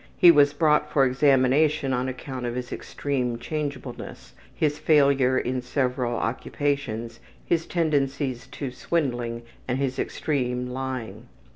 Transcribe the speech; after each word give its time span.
He 0.17 0.31
was 0.31 0.51
brought 0.51 0.89
for 0.91 1.05
examination 1.05 1.93
on 1.93 2.09
account 2.09 2.47
of 2.47 2.55
his 2.55 2.73
extreme 2.73 3.37
changeableness, 3.37 4.33
his 4.55 4.79
failure 4.79 5.37
in 5.37 5.61
several 5.61 6.15
occupations, 6.15 7.19
his 7.45 7.67
tendencies 7.67 8.47
to 8.47 8.71
swindling 8.71 9.43
and 9.67 9.77
his 9.77 9.99
extreme 9.99 10.65
lying. 10.65 11.27